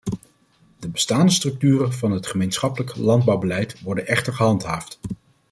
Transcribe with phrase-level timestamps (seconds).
[0.79, 4.99] De bestaande structuren van het gemeenschappelijk landbouwbeleid worden echter gehandhaafd.